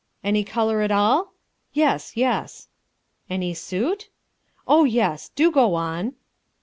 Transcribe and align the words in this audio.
"Any 0.23 0.43
colour 0.43 0.81
at 0.81 0.89
all?" 0.89 1.33
"Yes, 1.73 2.17
yes." 2.17 2.67
"Any 3.29 3.53
suit?" 3.53 4.09
"Oh, 4.67 4.83
yes; 4.83 5.29
do 5.35 5.51
go 5.51 5.75
on." 5.75 6.15